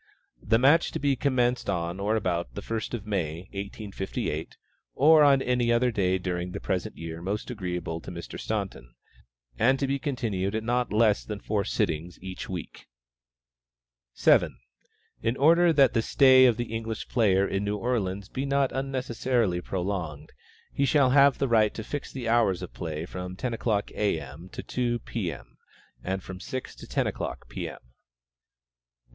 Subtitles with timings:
[0.41, 4.57] The match to be commenced on or about the first of May, 1858,
[4.95, 8.39] (or on any other day during the present year most agreeable to Mr.
[8.39, 8.95] Staunton,)
[9.59, 12.87] and to be continued at not less than four sittings each week.
[14.15, 14.57] 7.
[15.21, 19.61] In order that the stay of the English player in New Orleans be not unnecessarily
[19.61, 20.31] prolonged,
[20.73, 23.91] he shall have the right to fix the hours of play at from ten o'clock,
[23.93, 24.19] A.
[24.19, 25.31] M., to two, P.
[25.31, 25.57] M.,
[26.03, 27.69] and from six to ten o'clock, P.
[27.69, 27.75] M.
[27.75, 27.81] 8.